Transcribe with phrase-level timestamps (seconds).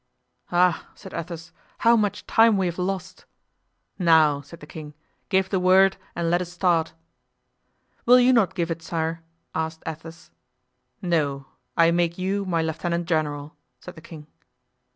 [0.51, 1.51] "Ah!" said Athos,
[1.85, 3.25] "how much time we have lost."
[3.99, 4.95] "Now," said the king,
[5.29, 6.93] "give the word and let us start."
[8.07, 9.21] "Will you not give it, sire?"
[9.53, 10.31] asked Athos.
[11.03, 11.45] "No;
[11.77, 14.25] I make you my lieutenant general," said the king.